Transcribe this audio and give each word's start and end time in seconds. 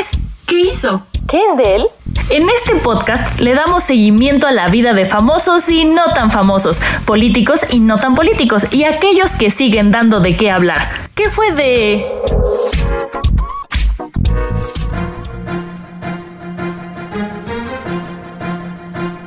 es? 0.00 0.18
¿Qué 0.46 0.60
hizo? 0.60 1.06
¿Qué 1.28 1.38
es 1.50 1.56
de 1.58 1.76
él? 1.76 1.86
En 2.30 2.48
este 2.48 2.76
podcast 2.76 3.38
le 3.38 3.54
damos 3.54 3.84
seguimiento 3.84 4.46
a 4.46 4.52
la 4.52 4.68
vida 4.68 4.94
de 4.94 5.04
famosos 5.04 5.68
y 5.68 5.84
no 5.84 6.12
tan 6.14 6.30
famosos, 6.30 6.80
políticos 7.04 7.66
y 7.70 7.80
no 7.80 7.98
tan 7.98 8.14
políticos, 8.14 8.66
y 8.72 8.84
aquellos 8.84 9.36
que 9.36 9.50
siguen 9.50 9.90
dando 9.90 10.20
de 10.20 10.34
qué 10.36 10.50
hablar. 10.50 10.80
¿Qué 11.14 11.28
fue 11.28 11.52
de... 11.52 12.06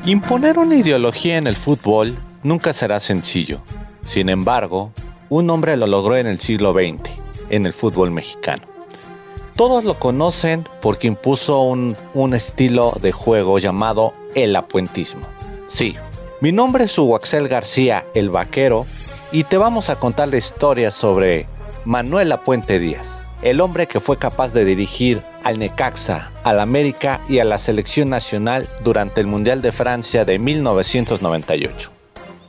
Imponer 0.06 0.58
una 0.58 0.76
ideología 0.76 1.38
en 1.38 1.48
el 1.48 1.56
fútbol 1.56 2.18
nunca 2.42 2.74
será 2.74 3.00
sencillo. 3.00 3.62
Sin 4.04 4.28
embargo, 4.28 4.92
un 5.30 5.50
hombre 5.50 5.78
lo 5.78 5.88
logró 5.88 6.18
en 6.18 6.28
el 6.28 6.40
siglo 6.40 6.74
XX, 6.74 7.12
en 7.50 7.66
el 7.66 7.74
fútbol 7.74 8.12
mexicano. 8.12 8.73
Todos 9.56 9.84
lo 9.84 9.94
conocen 9.96 10.68
porque 10.82 11.08
impuso 11.08 11.62
un, 11.62 11.96
un 12.14 12.34
estilo 12.34 12.94
de 13.02 13.12
juego 13.12 13.60
llamado 13.60 14.14
el 14.34 14.56
apuentismo. 14.56 15.22
Sí, 15.68 15.96
mi 16.42 16.52
nombre 16.52 16.86
es 16.86 16.98
Hugo 16.98 17.16
Axel 17.16 17.48
García, 17.48 18.06
el 18.16 18.30
vaquero, 18.30 18.86
y 19.32 19.44
te 19.44 19.58
vamos 19.58 19.90
a 19.90 19.96
contar 19.98 20.28
la 20.28 20.38
historia 20.38 20.92
sobre 20.92 21.46
Manuel 21.86 22.32
Apuente 22.32 22.80
Díaz, 22.80 23.26
el 23.42 23.62
hombre 23.62 23.88
que 23.88 24.00
fue 24.00 24.18
capaz 24.18 24.54
de 24.54 24.66
dirigir 24.66 25.22
al 25.44 25.60
Necaxa, 25.60 26.32
al 26.44 26.60
América 26.60 27.20
y 27.30 27.40
a 27.40 27.44
la 27.44 27.60
selección 27.60 28.10
nacional 28.10 28.68
durante 28.84 29.22
el 29.22 29.28
Mundial 29.28 29.62
de 29.62 29.72
Francia 29.72 30.26
de 30.26 30.40
1998. 30.40 31.92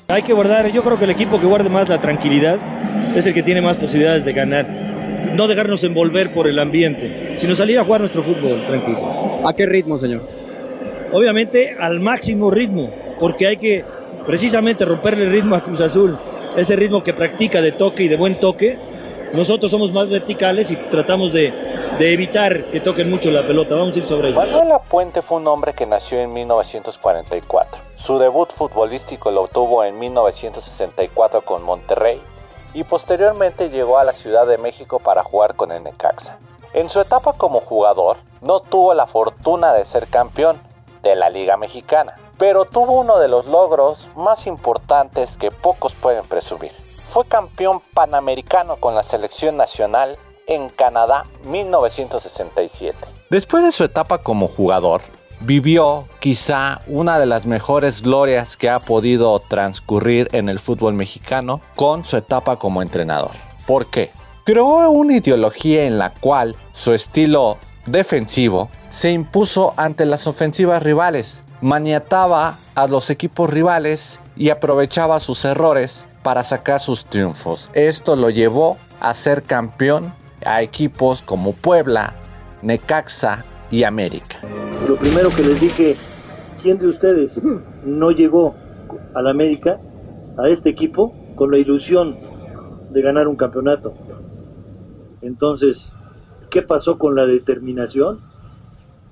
Hay 0.08 0.22
que 0.22 0.32
guardar, 0.32 0.70
yo 0.70 0.82
creo 0.82 0.98
que 0.98 1.04
el 1.04 1.10
equipo 1.10 1.40
que 1.40 1.46
guarde 1.46 1.68
más 1.68 1.88
la 1.88 2.00
tranquilidad 2.00 2.58
es 3.16 3.26
el 3.26 3.34
que 3.34 3.42
tiene 3.42 3.62
más 3.62 3.76
posibilidades 3.76 4.24
de 4.24 4.32
ganar. 4.32 4.93
No 5.34 5.48
dejarnos 5.48 5.82
envolver 5.82 6.32
por 6.32 6.46
el 6.46 6.60
ambiente, 6.60 7.36
sino 7.40 7.56
salir 7.56 7.76
a 7.80 7.84
jugar 7.84 8.02
nuestro 8.02 8.22
fútbol 8.22 8.64
tranquilo. 8.66 9.40
¿A 9.44 9.52
qué 9.52 9.66
ritmo, 9.66 9.98
señor? 9.98 10.22
Obviamente 11.12 11.76
al 11.78 11.98
máximo 11.98 12.52
ritmo, 12.52 12.88
porque 13.18 13.48
hay 13.48 13.56
que 13.56 13.84
precisamente 14.26 14.84
romperle 14.84 15.24
el 15.24 15.32
ritmo 15.32 15.56
a 15.56 15.64
Cruz 15.64 15.80
Azul, 15.80 16.16
ese 16.56 16.76
ritmo 16.76 17.02
que 17.02 17.14
practica 17.14 17.60
de 17.60 17.72
toque 17.72 18.04
y 18.04 18.08
de 18.08 18.16
buen 18.16 18.38
toque. 18.38 18.78
Nosotros 19.32 19.72
somos 19.72 19.92
más 19.92 20.08
verticales 20.08 20.70
y 20.70 20.76
tratamos 20.76 21.32
de, 21.32 21.52
de 21.98 22.12
evitar 22.12 22.66
que 22.66 22.78
toquen 22.78 23.10
mucho 23.10 23.32
la 23.32 23.44
pelota. 23.44 23.74
Vamos 23.74 23.96
a 23.96 23.98
ir 23.98 24.04
sobre 24.04 24.28
ello. 24.28 24.36
Manuel 24.36 24.70
Apuente 24.70 25.20
fue 25.20 25.38
un 25.38 25.48
hombre 25.48 25.72
que 25.72 25.84
nació 25.84 26.20
en 26.20 26.32
1944. 26.32 27.82
Su 27.96 28.20
debut 28.20 28.52
futbolístico 28.52 29.32
lo 29.32 29.42
obtuvo 29.42 29.82
en 29.82 29.98
1964 29.98 31.40
con 31.42 31.64
Monterrey 31.64 32.20
y 32.74 32.84
posteriormente 32.84 33.70
llegó 33.70 33.98
a 33.98 34.04
la 34.04 34.12
Ciudad 34.12 34.46
de 34.46 34.58
México 34.58 34.98
para 34.98 35.22
jugar 35.22 35.54
con 35.54 35.72
el 35.72 35.82
Necaxa. 35.82 36.38
En 36.74 36.90
su 36.90 37.00
etapa 37.00 37.34
como 37.34 37.60
jugador 37.60 38.18
no 38.42 38.60
tuvo 38.60 38.92
la 38.94 39.06
fortuna 39.06 39.72
de 39.72 39.84
ser 39.84 40.08
campeón 40.08 40.60
de 41.02 41.14
la 41.14 41.30
Liga 41.30 41.56
Mexicana, 41.56 42.16
pero 42.36 42.64
tuvo 42.64 43.00
uno 43.00 43.18
de 43.18 43.28
los 43.28 43.46
logros 43.46 44.10
más 44.16 44.46
importantes 44.48 45.36
que 45.36 45.50
pocos 45.52 45.94
pueden 45.94 46.24
presumir. 46.24 46.72
Fue 47.10 47.24
campeón 47.24 47.80
panamericano 47.94 48.76
con 48.76 48.96
la 48.96 49.04
selección 49.04 49.56
nacional 49.56 50.18
en 50.48 50.68
Canadá 50.68 51.26
1967. 51.44 52.96
Después 53.30 53.62
de 53.62 53.72
su 53.72 53.84
etapa 53.84 54.18
como 54.18 54.48
jugador, 54.48 55.02
vivió 55.44 56.06
quizá 56.20 56.80
una 56.86 57.18
de 57.18 57.26
las 57.26 57.44
mejores 57.44 58.02
glorias 58.02 58.56
que 58.56 58.70
ha 58.70 58.78
podido 58.78 59.38
transcurrir 59.40 60.28
en 60.32 60.48
el 60.48 60.58
fútbol 60.58 60.94
mexicano 60.94 61.60
con 61.76 62.04
su 62.04 62.16
etapa 62.16 62.56
como 62.56 62.80
entrenador. 62.82 63.32
¿Por 63.66 63.86
qué? 63.86 64.10
Creó 64.44 64.90
una 64.90 65.16
ideología 65.16 65.84
en 65.84 65.98
la 65.98 66.10
cual 66.10 66.56
su 66.72 66.92
estilo 66.92 67.58
defensivo 67.86 68.68
se 68.88 69.12
impuso 69.12 69.74
ante 69.76 70.06
las 70.06 70.26
ofensivas 70.26 70.82
rivales, 70.82 71.42
maniataba 71.60 72.56
a 72.74 72.86
los 72.86 73.10
equipos 73.10 73.50
rivales 73.50 74.20
y 74.36 74.50
aprovechaba 74.50 75.20
sus 75.20 75.44
errores 75.44 76.06
para 76.22 76.42
sacar 76.42 76.80
sus 76.80 77.04
triunfos. 77.04 77.70
Esto 77.74 78.16
lo 78.16 78.30
llevó 78.30 78.78
a 79.00 79.12
ser 79.14 79.42
campeón 79.42 80.12
a 80.44 80.62
equipos 80.62 81.22
como 81.22 81.52
Puebla, 81.52 82.14
Necaxa 82.62 83.44
y 83.70 83.82
América. 83.84 84.38
Lo 84.88 84.96
primero 84.96 85.30
que 85.30 85.42
les 85.42 85.60
dije, 85.60 85.96
¿quién 86.62 86.78
de 86.78 86.88
ustedes 86.88 87.40
no 87.84 88.10
llegó 88.10 88.54
al 89.14 89.26
América, 89.26 89.78
a 90.36 90.48
este 90.48 90.70
equipo, 90.70 91.14
con 91.34 91.50
la 91.50 91.58
ilusión 91.58 92.16
de 92.90 93.02
ganar 93.02 93.28
un 93.28 93.36
campeonato? 93.36 93.94
Entonces, 95.22 95.92
¿qué 96.50 96.62
pasó 96.62 96.98
con 96.98 97.14
la 97.14 97.26
determinación 97.26 98.18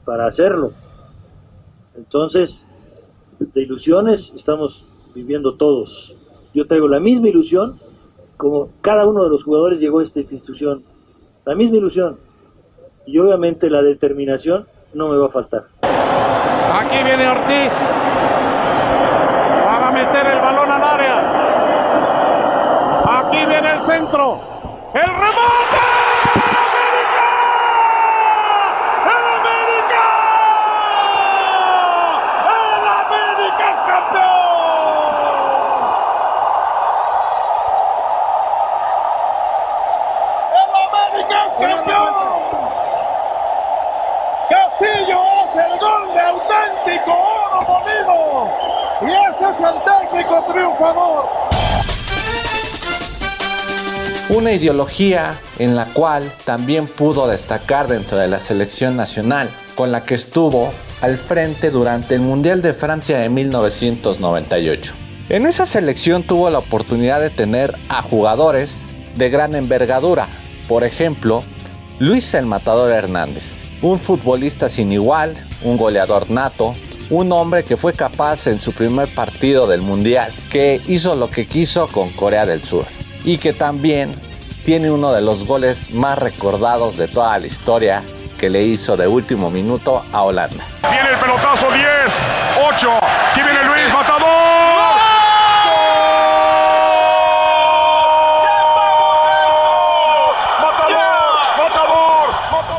para 0.04 0.26
hacerlo? 0.26 0.72
Entonces, 1.96 2.66
de 3.38 3.62
ilusiones 3.62 4.32
estamos 4.34 4.84
viviendo 5.14 5.56
todos. 5.56 6.16
Yo 6.54 6.66
traigo 6.66 6.88
la 6.88 7.00
misma 7.00 7.28
ilusión 7.28 7.78
como 8.36 8.70
cada 8.80 9.06
uno 9.06 9.24
de 9.24 9.30
los 9.30 9.44
jugadores 9.44 9.78
llegó 9.78 10.00
a 10.00 10.02
esta 10.02 10.20
institución. 10.20 10.82
La 11.44 11.54
misma 11.54 11.76
ilusión. 11.76 12.16
Y 13.06 13.18
obviamente 13.18 13.68
la 13.68 13.82
determinación 13.82 14.66
no 14.94 15.08
me 15.08 15.16
va 15.16 15.26
a 15.26 15.30
faltar. 15.30 15.62
Aquí 15.82 17.02
viene 17.02 17.28
Ortiz 17.28 17.72
para 19.64 19.90
meter 19.90 20.26
el 20.26 20.40
balón 20.40 20.70
al 20.70 20.82
área. 20.82 21.42
Aquí 23.20 23.44
viene 23.46 23.72
el 23.72 23.80
centro. 23.80 24.40
El 24.94 25.02
remate. 25.02 25.61
De 46.14 46.20
auténtico 46.20 47.12
oro 47.12 47.62
molido. 47.68 48.50
Y 49.02 49.10
este 49.30 49.44
es 49.44 49.60
el 49.60 49.76
técnico 49.84 50.44
triunfador. 50.52 51.28
Una 54.30 54.52
ideología 54.52 55.38
en 55.58 55.76
la 55.76 55.86
cual 55.86 56.32
también 56.44 56.86
pudo 56.86 57.26
destacar 57.28 57.88
dentro 57.88 58.16
de 58.16 58.28
la 58.28 58.38
selección 58.38 58.96
nacional, 58.96 59.50
con 59.74 59.92
la 59.92 60.04
que 60.04 60.14
estuvo 60.14 60.72
al 61.02 61.18
frente 61.18 61.70
durante 61.70 62.14
el 62.14 62.20
Mundial 62.20 62.62
de 62.62 62.72
Francia 62.72 63.18
de 63.18 63.28
1998. 63.28 64.94
En 65.28 65.46
esa 65.46 65.66
selección 65.66 66.22
tuvo 66.22 66.48
la 66.50 66.58
oportunidad 66.58 67.20
de 67.20 67.30
tener 67.30 67.76
a 67.88 68.02
jugadores 68.02 68.90
de 69.16 69.28
gran 69.28 69.54
envergadura, 69.54 70.28
por 70.68 70.84
ejemplo, 70.84 71.42
Luis 71.98 72.32
el 72.34 72.46
Matador 72.46 72.90
Hernández, 72.90 73.60
un 73.82 73.98
futbolista 73.98 74.68
sin 74.68 74.92
igual, 74.92 75.36
un 75.64 75.76
goleador 75.76 76.30
nato, 76.30 76.74
un 77.10 77.32
hombre 77.32 77.64
que 77.64 77.76
fue 77.76 77.92
capaz 77.92 78.46
en 78.46 78.60
su 78.60 78.72
primer 78.72 79.12
partido 79.14 79.66
del 79.66 79.82
Mundial, 79.82 80.32
que 80.50 80.80
hizo 80.86 81.14
lo 81.14 81.30
que 81.30 81.46
quiso 81.46 81.88
con 81.88 82.10
Corea 82.10 82.46
del 82.46 82.64
Sur 82.64 82.86
y 83.24 83.38
que 83.38 83.52
también 83.52 84.14
tiene 84.64 84.90
uno 84.90 85.12
de 85.12 85.20
los 85.20 85.44
goles 85.44 85.90
más 85.90 86.18
recordados 86.18 86.96
de 86.96 87.08
toda 87.08 87.38
la 87.38 87.46
historia 87.46 88.02
que 88.38 88.48
le 88.48 88.62
hizo 88.62 88.96
de 88.96 89.06
último 89.06 89.50
minuto 89.50 90.04
a 90.12 90.22
Holanda. 90.22 90.64
Viene 90.90 91.10
el 91.10 91.16
pelotazo 91.16 91.70
10, 91.70 91.86
8. 92.74 92.90
Aquí 93.30 93.40
viene 93.42 93.64
Luis. 93.64 93.92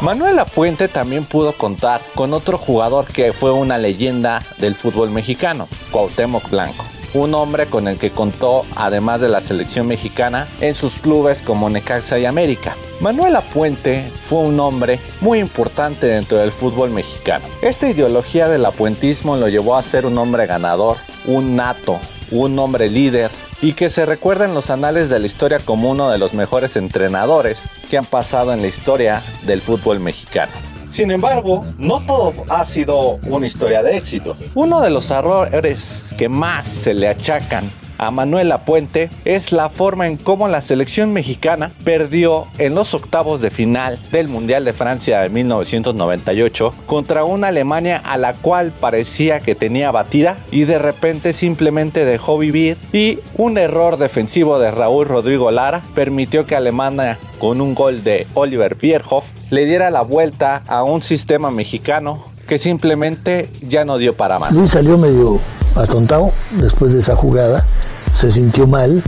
Manuel 0.03 0.37
Apuente 0.37 0.89
también 0.89 1.23
pudo 1.23 1.53
contar 1.53 2.01
con 2.13 2.33
otro 2.33 2.57
jugador 2.57 3.05
que 3.05 3.31
fue 3.31 3.53
una 3.53 3.77
leyenda 3.77 4.43
del 4.57 4.75
fútbol 4.75 5.11
mexicano, 5.11 5.69
Cuauhtémoc 5.91 6.49
Blanco. 6.49 6.83
un 7.13 7.33
hombre 7.33 7.67
con 7.67 7.87
el 7.87 7.97
que 7.97 8.09
contó, 8.11 8.65
además 8.75 9.21
de 9.21 9.29
la 9.29 9.39
selección 9.39 9.87
mexicana, 9.87 10.49
en 10.59 10.75
sus 10.75 10.99
clubes 10.99 11.41
como 11.41 11.69
Necaxa 11.69 12.19
y 12.19 12.25
América. 12.25 12.75
Manuel 12.99 13.37
Apuente 13.37 14.11
fue 14.23 14.39
un 14.39 14.59
hombre 14.59 14.99
muy 15.21 15.39
importante 15.39 16.07
dentro 16.07 16.37
del 16.39 16.51
fútbol 16.51 16.89
mexicano. 16.89 17.45
Esta 17.61 17.89
ideología 17.89 18.49
del 18.49 18.65
apuentismo 18.65 19.37
lo 19.37 19.47
llevó 19.47 19.77
a 19.77 19.83
ser 19.83 20.05
un 20.05 20.17
hombre 20.17 20.47
ganador, 20.47 20.97
un 21.25 21.55
nato, 21.55 21.97
un 22.29 22.59
hombre 22.59 22.89
líder 22.89 23.31
y 23.63 23.71
que 23.71 23.89
se 23.89 24.05
recuerda 24.05 24.43
en 24.43 24.53
los 24.53 24.69
anales 24.69 25.07
de 25.07 25.19
la 25.19 25.25
historia 25.25 25.57
como 25.59 25.89
uno 25.89 26.09
de 26.09 26.17
los 26.17 26.33
mejores 26.33 26.75
entrenadores 26.75 27.71
que 27.89 27.97
han 27.97 28.05
pasado 28.05 28.51
en 28.51 28.61
la 28.61 28.67
historia 28.67 29.23
del 29.43 29.61
fútbol 29.61 30.01
mexicano. 30.01 30.51
Sin 30.89 31.11
embargo, 31.11 31.65
no 31.77 32.01
todo 32.01 32.33
ha 32.49 32.65
sido 32.65 33.19
una 33.25 33.47
historia 33.47 33.81
de 33.81 33.95
éxito. 33.95 34.35
Uno 34.53 34.81
de 34.81 34.89
los 34.89 35.09
errores 35.09 36.13
que 36.17 36.27
más 36.27 36.67
se 36.67 36.93
le 36.93 37.07
achacan 37.07 37.71
a 38.03 38.11
Manuel 38.11 38.49
Lapuente 38.49 39.09
es 39.25 39.51
la 39.51 39.69
forma 39.69 40.07
en 40.07 40.17
cómo 40.17 40.47
la 40.47 40.61
selección 40.61 41.13
mexicana 41.13 41.71
perdió 41.83 42.47
en 42.57 42.75
los 42.75 42.93
octavos 42.93 43.41
de 43.41 43.49
final 43.49 43.99
del 44.11 44.27
Mundial 44.27 44.65
de 44.65 44.73
Francia 44.73 45.21
de 45.21 45.29
1998 45.29 46.73
contra 46.85 47.23
una 47.23 47.47
Alemania 47.47 48.01
a 48.03 48.17
la 48.17 48.33
cual 48.33 48.71
parecía 48.71 49.39
que 49.39 49.55
tenía 49.55 49.91
batida 49.91 50.37
y 50.51 50.65
de 50.65 50.79
repente 50.79 51.33
simplemente 51.33 52.05
dejó 52.05 52.37
vivir 52.37 52.77
y 52.91 53.19
un 53.37 53.57
error 53.57 53.97
defensivo 53.97 54.59
de 54.59 54.71
Raúl 54.71 55.07
Rodrigo 55.07 55.51
Lara 55.51 55.81
permitió 55.95 56.45
que 56.45 56.55
Alemania 56.55 57.17
con 57.39 57.61
un 57.61 57.73
gol 57.73 58.03
de 58.03 58.27
Oliver 58.33 58.75
Bierhoff 58.75 59.25
le 59.49 59.65
diera 59.65 59.89
la 59.89 60.01
vuelta 60.01 60.63
a 60.67 60.83
un 60.83 61.01
sistema 61.01 61.51
mexicano 61.51 62.25
que 62.47 62.57
simplemente 62.57 63.49
ya 63.61 63.85
no 63.85 63.97
dio 63.97 64.15
para 64.15 64.39
más. 64.39 64.53
Luis 64.53 64.71
salió 64.71 64.97
medio 64.97 65.39
atontado 65.75 66.29
después 66.51 66.93
de 66.93 66.99
esa 66.99 67.15
jugada, 67.15 67.65
se 68.15 68.31
sintió 68.31 68.67
mal 68.67 69.03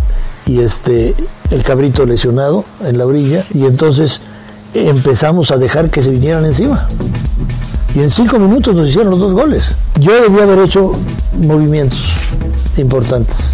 y 0.45 0.59
este 0.59 1.15
el 1.51 1.63
cabrito 1.63 2.05
lesionado 2.05 2.65
en 2.83 2.97
la 2.97 3.05
orilla 3.05 3.45
y 3.53 3.65
entonces 3.65 4.21
empezamos 4.73 5.51
a 5.51 5.57
dejar 5.57 5.89
que 5.89 6.01
se 6.01 6.09
vinieran 6.09 6.45
encima. 6.45 6.87
Y 7.93 7.99
en 7.99 8.09
cinco 8.09 8.37
minutos 8.39 8.75
nos 8.75 8.89
hicieron 8.89 9.11
los 9.11 9.19
dos 9.19 9.33
goles. 9.33 9.71
Yo 9.99 10.21
debía 10.21 10.43
haber 10.43 10.59
hecho 10.59 10.91
movimientos 11.37 11.99
importantes. 12.77 13.51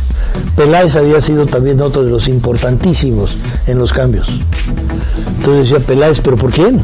Peláez 0.55 0.95
había 0.95 1.21
sido 1.21 1.45
también 1.45 1.79
otro 1.81 2.03
de 2.03 2.11
los 2.11 2.27
importantísimos 2.27 3.37
en 3.67 3.77
los 3.77 3.93
cambios. 3.93 4.27
Entonces 5.37 5.69
decía 5.69 5.85
Peláez, 5.85 6.21
¿pero 6.21 6.37
por 6.37 6.51
quién? 6.51 6.81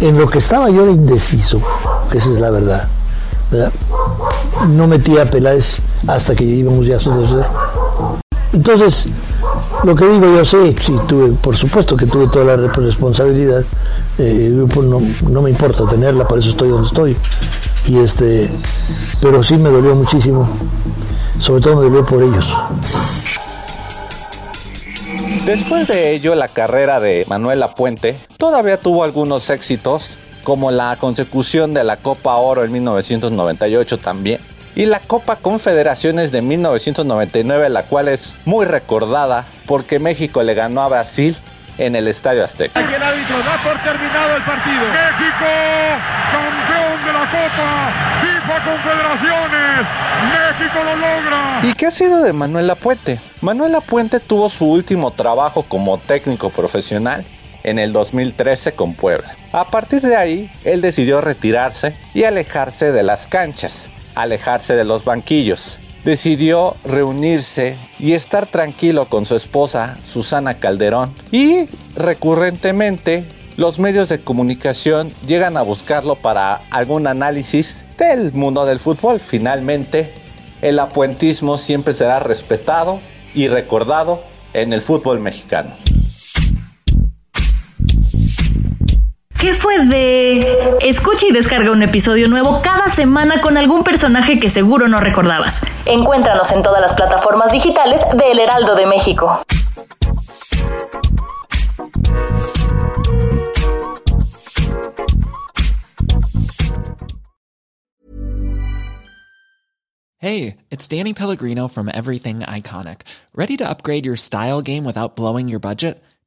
En 0.00 0.18
lo 0.18 0.28
que 0.28 0.38
estaba 0.38 0.70
yo 0.70 0.82
era 0.82 0.92
indeciso, 0.92 1.60
que 2.10 2.18
esa 2.18 2.30
es 2.30 2.38
la 2.38 2.50
verdad. 2.50 2.88
No 4.68 4.86
metía 4.86 5.22
a 5.22 5.26
Peláez 5.26 5.78
hasta 6.06 6.34
que 6.34 6.44
íbamos 6.44 6.86
ya 6.86 6.96
a 6.96 7.00
2 7.00 7.46
Entonces, 8.52 9.06
lo 9.82 9.94
que 9.94 10.06
digo 10.06 10.26
yo 10.36 10.44
sé, 10.44 10.74
sí, 10.78 10.94
tuve, 11.08 11.32
por 11.32 11.56
supuesto 11.56 11.96
que 11.96 12.06
tuve 12.06 12.28
toda 12.28 12.56
la 12.56 12.68
responsabilidad, 12.68 13.64
eh, 14.18 14.50
no, 14.50 15.00
no, 15.28 15.42
me 15.42 15.50
importa 15.50 15.86
tenerla, 15.86 16.28
por 16.28 16.38
eso 16.38 16.50
estoy 16.50 16.68
donde 16.68 16.86
estoy. 16.86 17.16
Y 17.86 17.98
este, 17.98 18.50
pero 19.20 19.42
sí 19.42 19.56
me 19.56 19.70
dolió 19.70 19.94
muchísimo, 19.94 20.48
sobre 21.40 21.62
todo 21.62 21.76
me 21.76 21.84
dolió 21.84 22.04
por 22.04 22.22
ellos. 22.22 22.46
Después 25.46 25.88
de 25.88 26.12
ello, 26.12 26.34
la 26.36 26.48
carrera 26.48 27.00
de 27.00 27.24
Manuel 27.26 27.64
Puente 27.74 28.20
todavía 28.36 28.78
tuvo 28.78 29.02
algunos 29.02 29.50
éxitos, 29.50 30.10
como 30.44 30.70
la 30.70 30.96
consecución 30.96 31.74
de 31.74 31.84
la 31.84 31.96
Copa 31.96 32.36
Oro 32.36 32.64
en 32.64 32.70
1998 32.70 33.98
también, 33.98 34.40
y 34.74 34.86
la 34.86 35.00
Copa 35.00 35.36
Confederaciones 35.36 36.32
de 36.32 36.42
1999, 36.42 37.68
la 37.68 37.82
cual 37.84 38.08
es 38.08 38.36
muy 38.44 38.64
recordada 38.64 39.44
porque 39.66 39.98
México 39.98 40.42
le 40.42 40.54
ganó 40.54 40.82
a 40.82 40.88
Brasil 40.88 41.36
en 41.78 41.96
el 41.96 42.08
Estadio 42.08 42.44
Azteca. 42.44 42.78
Aquí 42.80 42.94
el 42.94 43.02
árbitro 43.02 43.36
da 43.38 43.56
por 43.62 43.78
terminado 43.82 44.36
el 44.36 44.42
partido. 44.42 44.80
México, 44.80 45.46
campeón 46.32 47.06
de 47.06 47.12
la 47.12 47.30
Copa 47.30 47.92
FIFA 48.22 48.64
Confederaciones. 48.64 49.86
México 50.58 50.78
lo 50.84 50.96
logra. 50.96 51.60
¿Y 51.62 51.72
qué 51.74 51.86
ha 51.86 51.90
sido 51.90 52.22
de 52.22 52.32
Manuel 52.32 52.70
Apuente? 52.70 53.20
Manuel 53.40 53.74
Apuente 53.74 54.20
tuvo 54.20 54.48
su 54.48 54.66
último 54.66 55.10
trabajo 55.10 55.62
como 55.62 55.98
técnico 55.98 56.50
profesional 56.50 57.24
en 57.62 57.78
el 57.78 57.92
2013 57.92 58.72
con 58.72 58.94
Puebla. 58.94 59.34
A 59.52 59.64
partir 59.64 60.02
de 60.02 60.16
ahí, 60.16 60.50
él 60.64 60.80
decidió 60.80 61.20
retirarse 61.20 61.96
y 62.12 62.24
alejarse 62.24 62.90
de 62.90 63.02
las 63.02 63.26
canchas 63.26 63.88
alejarse 64.14 64.76
de 64.76 64.84
los 64.84 65.04
banquillos. 65.04 65.78
Decidió 66.04 66.74
reunirse 66.84 67.78
y 67.98 68.14
estar 68.14 68.46
tranquilo 68.46 69.08
con 69.08 69.24
su 69.24 69.36
esposa 69.36 69.98
Susana 70.04 70.58
Calderón 70.58 71.14
y 71.30 71.68
recurrentemente 71.94 73.24
los 73.56 73.78
medios 73.78 74.08
de 74.08 74.20
comunicación 74.20 75.12
llegan 75.26 75.56
a 75.56 75.62
buscarlo 75.62 76.16
para 76.16 76.62
algún 76.70 77.06
análisis 77.06 77.84
del 77.98 78.32
mundo 78.32 78.64
del 78.64 78.78
fútbol. 78.78 79.20
Finalmente, 79.20 80.12
el 80.62 80.78
apuentismo 80.78 81.58
siempre 81.58 81.92
será 81.92 82.18
respetado 82.18 83.00
y 83.34 83.48
recordado 83.48 84.24
en 84.54 84.72
el 84.72 84.80
fútbol 84.80 85.20
mexicano. 85.20 85.74
¿Qué 89.42 89.54
fue 89.54 89.84
de...? 89.86 90.76
Escucha 90.82 91.26
y 91.28 91.32
descarga 91.32 91.72
un 91.72 91.82
episodio 91.82 92.28
nuevo 92.28 92.62
cada 92.62 92.88
semana 92.88 93.40
con 93.40 93.58
algún 93.58 93.82
personaje 93.82 94.38
que 94.38 94.50
seguro 94.50 94.86
no 94.86 95.00
recordabas. 95.00 95.60
Encuéntranos 95.84 96.52
en 96.52 96.62
todas 96.62 96.80
las 96.80 96.94
plataformas 96.94 97.50
digitales 97.50 98.02
de 98.14 98.30
El 98.30 98.38
Heraldo 98.38 98.76
de 98.76 98.86
México. 98.86 99.42
Hey, 110.18 110.58
it's 110.70 110.86
Danny 110.86 111.14
Pellegrino 111.14 111.66
from 111.66 111.88
Everything 111.88 112.42
Iconic. 112.42 113.00
¿Ready 113.34 113.56
to 113.56 113.68
upgrade 113.68 114.06
your 114.06 114.16
style 114.16 114.62
game 114.62 114.84
without 114.84 115.16
blowing 115.16 115.48
your 115.48 115.58
budget? 115.58 116.00